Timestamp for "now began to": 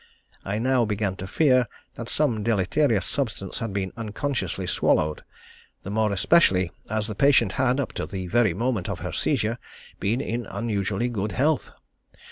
0.57-1.27